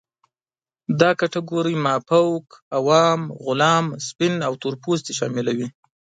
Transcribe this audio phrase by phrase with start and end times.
[0.99, 5.67] دا کټګورۍ مافوق، عوام، غلام، سپین او تور پوستې شاملوي.